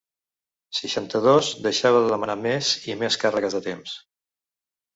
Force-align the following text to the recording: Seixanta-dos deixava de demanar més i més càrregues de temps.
Seixanta-dos 0.77 1.49
deixava 1.67 2.01
de 2.07 2.11
demanar 2.15 2.37
més 2.47 2.73
i 2.95 2.99
més 3.05 3.21
càrregues 3.27 3.59
de 3.59 3.65
temps. 3.71 3.97